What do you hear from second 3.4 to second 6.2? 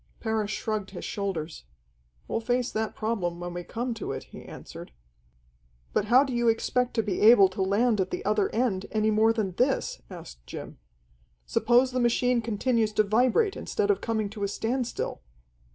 we come to it," he answered. "But